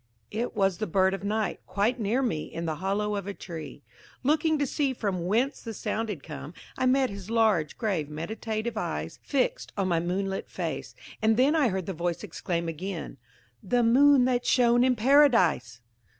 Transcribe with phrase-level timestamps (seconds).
[0.31, 3.83] It was the Bird of Night, quite near me, in the hollow of a tree.
[4.23, 8.77] Looking to see from whence the sound had come, I met his large, grave, meditative
[8.77, 14.25] eyes fixed on my moonlit face, and then I heard the voice exclaim again–"The moon
[14.25, 15.81] that shone in Paradise!"